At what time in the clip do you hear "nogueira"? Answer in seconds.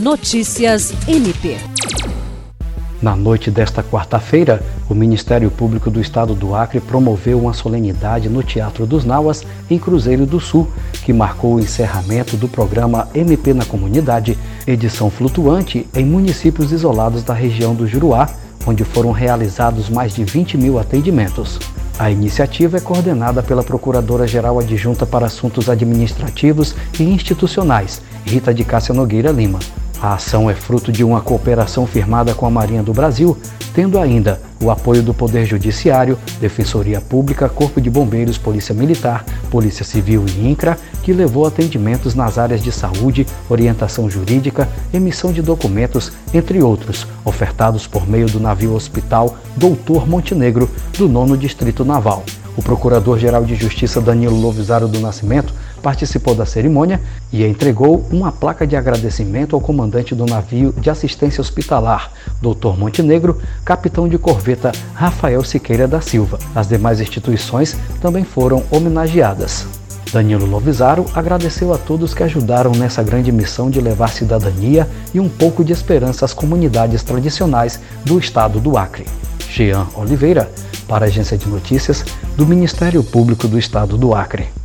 28.94-29.32